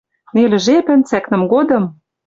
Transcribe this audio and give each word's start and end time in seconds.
Нелӹ 0.35 0.57
жепӹн, 0.65 1.01
цӓкнӹм 1.09 1.43
годым 1.53 1.83